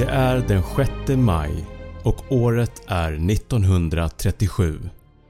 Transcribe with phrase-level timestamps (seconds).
[0.00, 1.64] Det är den 6 maj
[2.02, 4.80] och året är 1937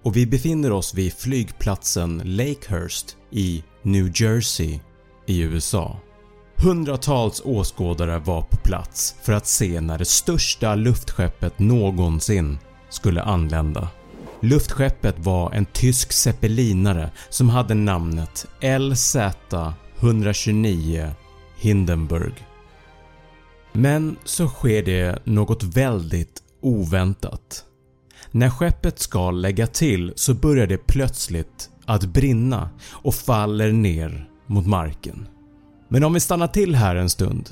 [0.03, 4.81] och vi befinner oss vid flygplatsen Lakehurst i New Jersey
[5.27, 5.97] i USA.
[6.57, 12.59] Hundratals åskådare var på plats för att se när det största luftskeppet någonsin
[12.91, 13.89] skulle anlända.
[14.41, 21.11] Luftskeppet var en tysk zeppelinare som hade namnet LZ-129
[21.57, 22.47] Hindenburg.
[23.73, 27.65] Men så sker det något väldigt oväntat.
[28.31, 34.67] När skeppet ska lägga till så börjar det plötsligt att brinna och faller ner mot
[34.67, 35.29] marken.
[35.89, 37.51] Men om vi stannar till här en stund.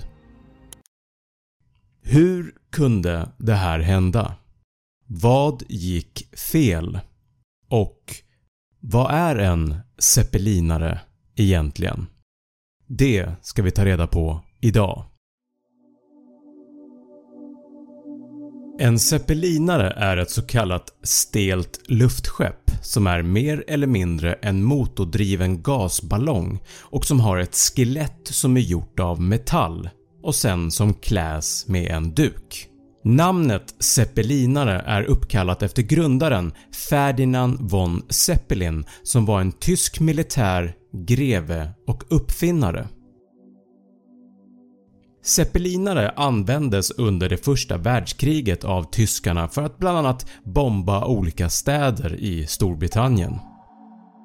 [2.03, 4.35] Hur kunde det här hända?
[5.07, 7.01] Vad gick fel?
[7.69, 8.15] Och
[8.81, 11.01] vad är en zeppelinare
[11.37, 12.07] egentligen?
[12.87, 15.05] Det ska vi ta reda på idag.
[18.81, 25.63] En zeppelinare är ett så kallat stelt luftskepp som är mer eller mindre en motordriven
[25.63, 29.91] gasballong och som har ett skelett som är gjort av metall
[30.23, 32.69] och sen som kläs med en duk.
[33.05, 36.53] Namnet zeppelinare är uppkallat efter grundaren
[36.91, 40.75] Ferdinand von Zeppelin som var en tysk militär,
[41.07, 42.89] greve och uppfinnare.
[45.25, 52.15] Zeppelinare användes under det första världskriget av tyskarna för att bland annat bomba olika städer
[52.15, 53.39] i Storbritannien.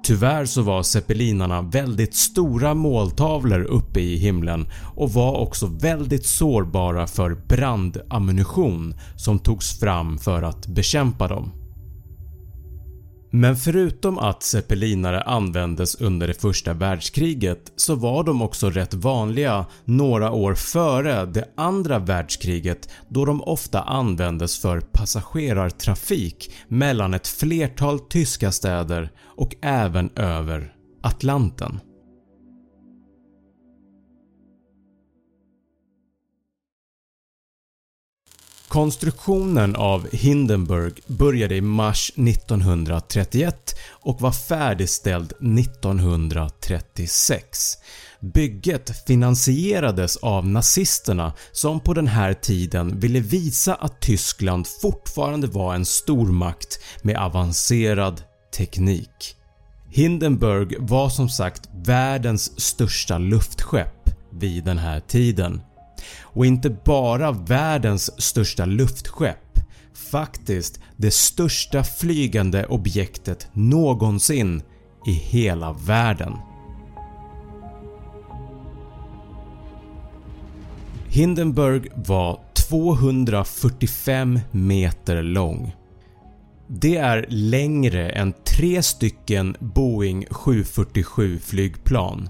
[0.04, 7.06] Tyvärr så var zeppelinarna väldigt stora måltavlor uppe i himlen och var också väldigt sårbara
[7.06, 11.63] för brandammunition som togs fram för att bekämpa dem.
[13.36, 19.66] Men förutom att zeppelinare användes under det första världskriget så var de också rätt vanliga
[19.84, 27.98] några år före det andra världskriget då de ofta användes för passagerartrafik mellan ett flertal
[27.98, 31.80] tyska städer och även över Atlanten.
[38.74, 43.56] Konstruktionen av Hindenburg började i mars 1931
[43.90, 47.58] och var färdigställd 1936.
[48.20, 55.74] Bygget finansierades av nazisterna som på den här tiden ville visa att Tyskland fortfarande var
[55.74, 58.22] en stormakt med avancerad
[58.56, 59.36] teknik.
[59.90, 65.60] Hindenburg var som sagt världens största luftskepp vid den här tiden
[66.20, 69.58] och inte bara världens största luftskepp,
[70.10, 74.62] faktiskt det största flygande objektet någonsin
[75.06, 76.32] i hela världen.
[81.06, 85.74] Hindenburg var 245 meter lång.
[86.66, 92.28] Det är längre än tre stycken Boeing 747 flygplan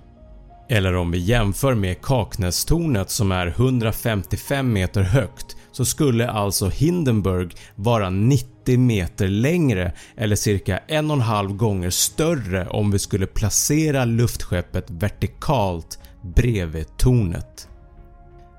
[0.69, 7.57] eller om vi jämför med Kaknästornet som är 155 meter högt så skulle alltså Hindenburg
[7.75, 13.27] vara 90 meter längre eller cirka en och en halv gånger större om vi skulle
[13.27, 15.99] placera luftskeppet vertikalt
[16.37, 17.69] bredvid tornet.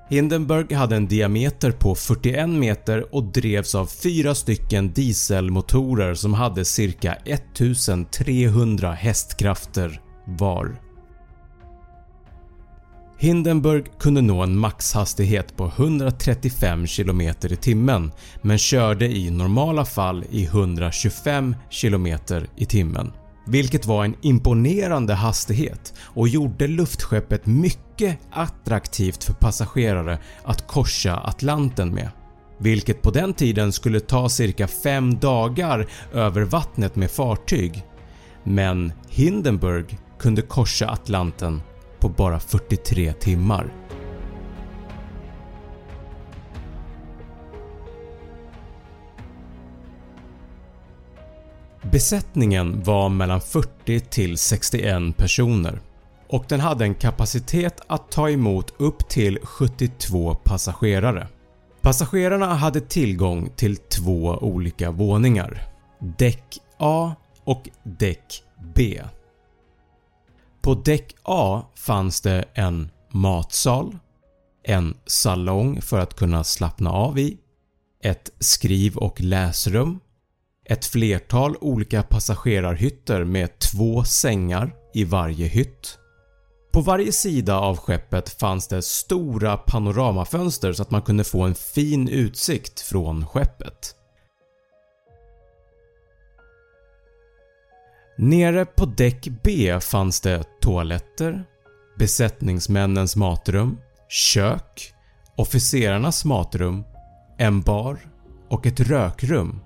[0.08, 6.64] Hindenburg hade en diameter på 41 meter och drevs av fyra stycken dieselmotorer som hade
[6.64, 10.85] cirka 1300 hästkrafter var.
[13.18, 18.12] Hindenburg kunde nå en maxhastighet på 135 km i timmen
[18.42, 22.06] men körde i normala fall i 125 km
[22.56, 23.12] i timmen
[23.46, 31.94] vilket var en imponerande hastighet och gjorde luftskeppet mycket attraktivt för passagerare att korsa Atlanten
[31.94, 32.10] med.
[32.58, 37.84] Vilket på den tiden skulle ta cirka 5 dagar över vattnet med fartyg.
[38.44, 41.62] Men Hindenburg kunde korsa Atlanten
[42.00, 43.72] på bara 43 timmar.
[51.82, 55.80] Besättningen var mellan 40 till 61 personer
[56.28, 61.28] och den hade en kapacitet att ta emot upp till 72 passagerare.
[61.80, 65.62] Passagerarna hade tillgång till två olika våningar.
[65.98, 67.14] Däck A
[67.44, 68.42] och däck
[68.74, 69.02] B.
[70.66, 73.98] På däck A fanns det en matsal,
[74.64, 77.36] en salong för att kunna slappna av i,
[78.02, 80.00] ett skriv och läsrum,
[80.64, 85.98] ett flertal olika passagerarhytter med två sängar i varje hytt.
[86.72, 91.54] På varje sida av skeppet fanns det stora panoramafönster så att man kunde få en
[91.54, 93.94] fin utsikt från skeppet.
[98.18, 101.44] Nere på däck B fanns det toaletter,
[101.98, 103.78] besättningsmännens matrum,
[104.08, 104.92] kök,
[105.36, 106.84] officerarnas matrum,
[107.38, 107.98] en bar
[108.48, 109.60] och ett rökrum.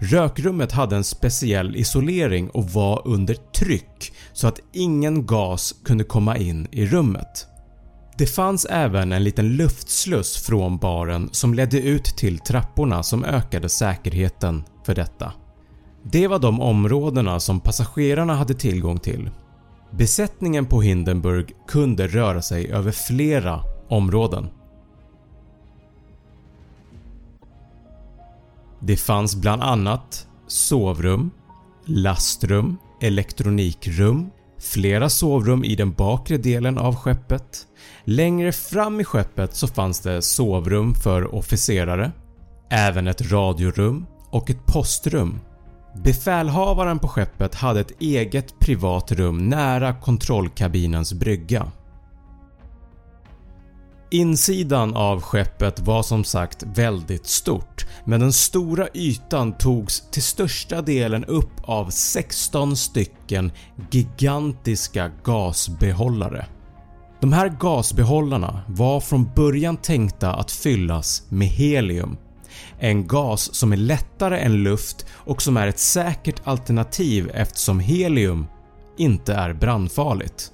[0.00, 6.36] Rökrummet hade en speciell isolering och var under tryck så att ingen gas kunde komma
[6.36, 7.46] in i rummet.
[8.18, 13.68] Det fanns även en liten luftsluss från baren som ledde ut till trapporna som ökade
[13.68, 15.32] säkerheten för detta.
[16.02, 19.30] Det var de områdena som passagerarna hade tillgång till.
[19.90, 24.48] Besättningen på Hindenburg kunde röra sig över flera områden.
[28.80, 31.30] Det fanns bland annat sovrum,
[31.84, 37.66] lastrum, elektronikrum, flera sovrum i den bakre delen av skeppet.
[38.04, 42.12] Längre fram i skeppet så fanns det sovrum för officerare,
[42.70, 45.40] även ett radiorum och ett postrum.
[45.94, 51.66] Befälhavaren på skeppet hade ett eget privat rum nära kontrollkabinens brygga.
[54.10, 60.82] Insidan av skeppet var som sagt väldigt stort men den stora ytan togs till största
[60.82, 63.52] delen upp av 16 stycken
[63.90, 66.46] gigantiska gasbehållare.
[67.20, 72.16] De här gasbehållarna var från början tänkta att fyllas med helium
[72.78, 78.46] en gas som är lättare än luft och som är ett säkert alternativ eftersom helium
[78.98, 80.52] inte är brandfarligt.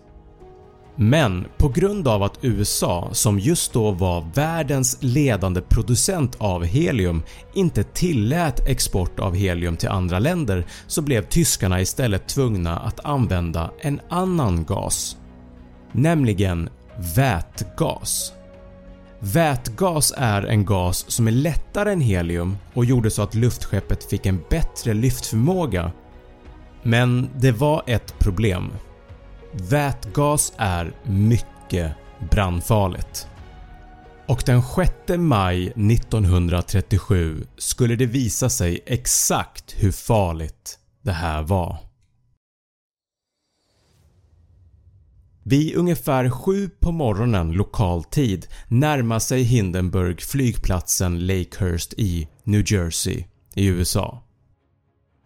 [1.00, 7.22] Men på grund av att USA som just då var världens ledande producent av helium
[7.54, 13.70] inte tillät export av helium till andra länder så blev tyskarna istället tvungna att använda
[13.80, 15.16] en annan gas,
[15.92, 16.68] nämligen
[17.16, 18.32] vätgas.
[19.20, 24.26] Vätgas är en gas som är lättare än helium och gjorde så att luftskeppet fick
[24.26, 25.92] en bättre lyftförmåga.
[26.82, 28.72] Men det var ett problem.
[29.52, 31.92] Vätgas är mycket
[32.30, 33.28] brandfarligt.
[34.26, 41.87] Och den 6 maj 1937 skulle det visa sig exakt hur farligt det här var.
[45.48, 53.24] Vid ungefär 7 på morgonen lokal tid närmar sig Hindenburg flygplatsen Lakehurst i New Jersey
[53.54, 54.22] i USA.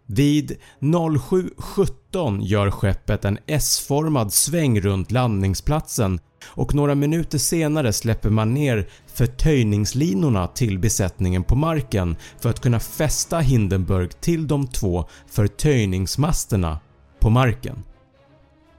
[0.05, 8.53] Vid 07.17 gör skeppet en S-formad sväng runt landningsplatsen och några minuter senare släpper man
[8.53, 16.79] ner förtöjningslinorna till besättningen på marken för att kunna fästa Hindenburg till de två förtöjningsmasterna
[17.19, 17.83] på marken.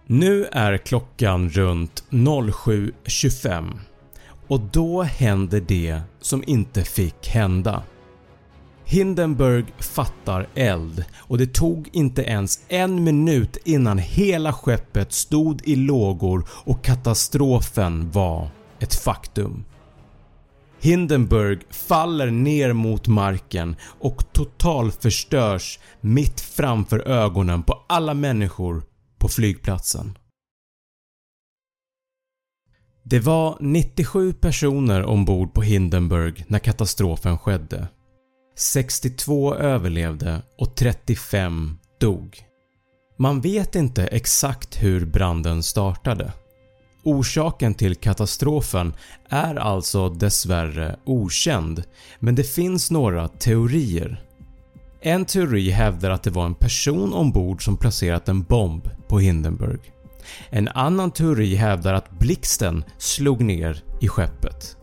[0.06, 3.78] Nu är klockan runt 07.25
[4.48, 7.82] och då händer det som inte fick hända.
[8.84, 15.76] Hindenburg fattar eld och det tog inte ens en minut innan hela skeppet stod i
[15.76, 18.48] lågor och katastrofen var
[18.80, 19.64] ett faktum.
[20.80, 28.82] Hindenburg faller ner mot marken och totalförstörs mitt framför ögonen på alla människor
[29.24, 30.18] på flygplatsen.
[33.02, 37.88] Det var 97 personer ombord på Hindenburg när katastrofen skedde.
[38.58, 42.38] 62 överlevde och 35 dog.
[43.18, 46.32] Man vet inte exakt hur branden startade.
[47.02, 48.94] Orsaken till katastrofen
[49.28, 51.82] är alltså dessvärre okänd
[52.18, 54.24] men det finns några teorier.
[55.06, 59.80] En teori hävdar att det var en person ombord som placerat en bomb på Hindenburg.
[60.50, 64.76] En annan teori hävdar att blixten slog ner i skeppet.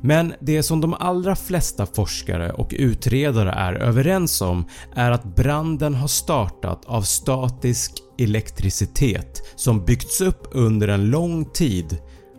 [0.00, 5.94] Men det som de allra flesta forskare och utredare är överens om är att branden
[5.94, 11.98] har startat av statisk elektricitet som byggts upp under en lång tid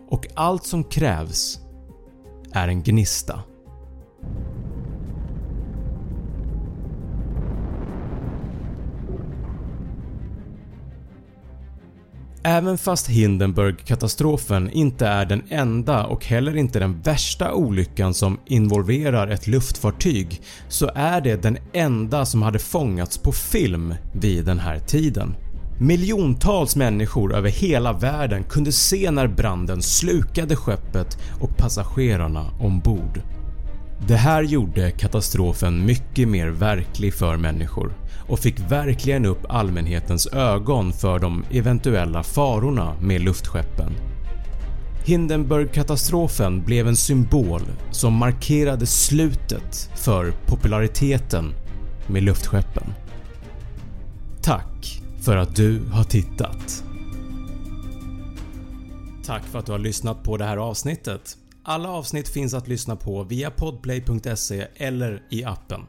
[0.09, 1.59] och allt som krävs
[2.53, 3.43] är en gnista.
[12.43, 19.27] Även fast Hindenburg-katastrofen inte är den enda och heller inte den värsta olyckan som involverar
[19.27, 24.79] ett luftfartyg så är det den enda som hade fångats på film vid den här
[24.79, 25.35] tiden.
[25.79, 33.21] Miljontals människor över hela världen kunde se när branden slukade skeppet och passagerarna ombord.
[33.99, 37.93] Det här gjorde katastrofen mycket mer verklig för människor
[38.27, 43.93] och fick verkligen upp allmänhetens ögon för de eventuella farorna med luftskeppen.
[45.05, 47.61] Hindenburgkatastrofen blev en symbol
[47.91, 51.53] som markerade slutet för populariteten
[52.07, 52.93] med luftskeppen.
[54.41, 56.83] Tack för att du har tittat.
[59.25, 61.37] Tack för att du har lyssnat på det här avsnittet.
[61.69, 65.81] Alla avsnitt finns att lyssna på via podplay.se eller i appen.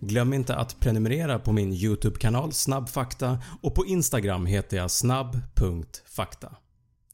[0.00, 6.56] Glöm inte att prenumerera på min YouTube-kanal Snabbfakta och på Instagram heter jag snabb.fakta.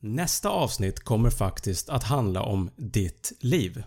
[0.00, 3.82] Nästa avsnitt kommer faktiskt att handla om ditt liv.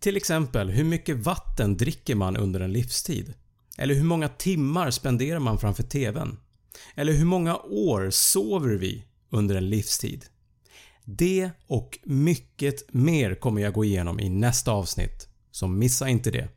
[0.00, 3.34] Till exempel hur mycket vatten dricker man under en livstid?
[3.78, 6.36] Eller hur många timmar spenderar man framför TVn?
[6.94, 10.24] Eller hur många år sover vi under en livstid?
[11.16, 16.48] Det och mycket mer kommer jag gå igenom i nästa avsnitt, så missa inte det.